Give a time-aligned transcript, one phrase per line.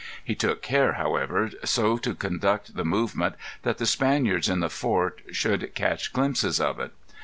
[0.23, 5.21] He took care, however, so to conduct the movement that the Spaniards in the fort
[5.31, 6.91] should catch glimpses of it.